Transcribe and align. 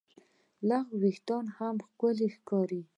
لږ 0.69 0.85
وېښتيان 1.01 1.45
هم 1.57 1.75
ښکلي 1.87 2.27
ښکاري. 2.35 2.81